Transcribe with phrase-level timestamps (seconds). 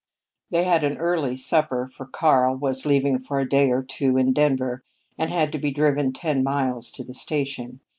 [0.49, 4.33] They had an early supper, for Karl was leaving for a day or two in
[4.33, 4.83] Denver
[5.15, 7.81] and had to be driven ten miles to the station.